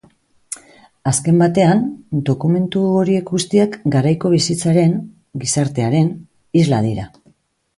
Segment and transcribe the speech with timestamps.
[1.11, 1.83] Azken batean,
[2.29, 4.97] dokumentu horiek guztiak garaiko bizitzaren,
[5.45, 6.11] gizartearen,
[6.65, 7.07] isla dira.